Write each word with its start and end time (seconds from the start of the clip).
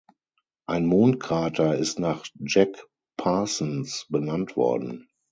Ein 0.67 0.87
Mondkrater 0.87 1.75
ist 1.77 1.99
nach 1.99 2.25
Jack 2.39 2.87
Parsons 3.17 4.07
benannt 4.09 4.55
worden. 4.57 5.07